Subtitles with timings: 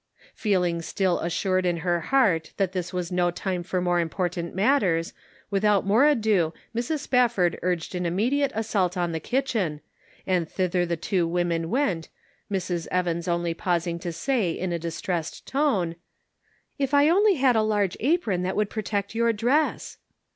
[0.33, 5.13] Feeling still assured in her heart that this was no time for more important matters,
[5.51, 7.01] with out more ado Mrs.
[7.01, 8.95] Spafford urged an immediate 312 The Pocket Measure.
[8.95, 9.81] assault on the kitchen,
[10.25, 12.09] and thither the two women went,
[12.51, 12.87] Mrs.
[12.89, 15.95] Evans only pausing to say in a distressed tone:"
[16.79, 19.99] If I only had a large apron that would pro tect your dress